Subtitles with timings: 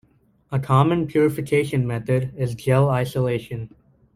[0.51, 3.69] A common purification method is gel isolation.